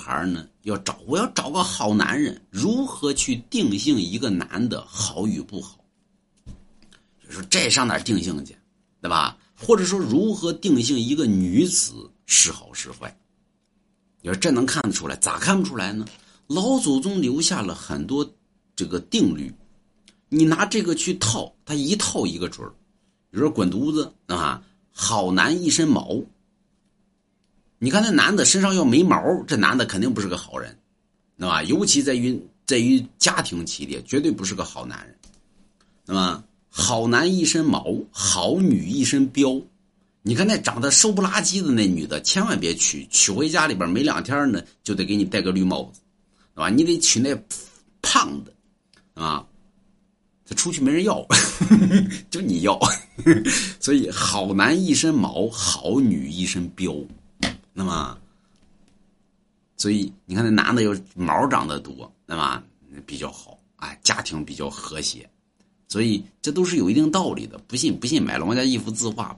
[0.00, 5.84] 孩呢，要找我要找个好男人，如何去定性一个男的好与不好？
[7.22, 8.56] 就说这上哪定性去，
[9.02, 9.36] 对吧？
[9.54, 13.14] 或者说如何定性一个女子是好是坏？
[14.22, 15.14] 你说这能看得出来？
[15.16, 16.06] 咋看不出来呢？
[16.46, 18.28] 老祖宗留下了很多
[18.74, 19.54] 这个定律，
[20.28, 22.70] 你拿这个去套，他一套一个准儿。
[23.30, 26.20] 比如说滚犊子啊，好男一身毛。
[27.82, 30.76] 你看那男的身上要没毛，这男的肯定不是个好人，
[31.38, 31.62] 对吧？
[31.62, 35.16] 尤其在于在于家庭系列，绝对不是个好男人，
[36.04, 39.62] 那么好男一身毛，好女一身膘。
[40.20, 46.02] 你看那长得瘦不拉几的那女的，千万别娶，娶回家里边没两天呢，就得给你戴个绿帽子，
[46.54, 46.68] 对吧？
[46.68, 47.34] 你得娶那
[48.02, 48.52] 胖的，
[49.14, 49.42] 啊，
[50.46, 51.26] 他出去没人要，
[52.28, 52.78] 就你要。
[53.80, 57.06] 所以好男一身毛，好女一身膘。
[57.72, 58.18] 那么，
[59.76, 62.62] 所以你看那男的有毛长得多，那么
[63.06, 65.28] 比较好，哎，家庭比较和谐，
[65.88, 67.58] 所以这都是有一定道理的。
[67.66, 69.36] 不信不信，买了我家一幅字画。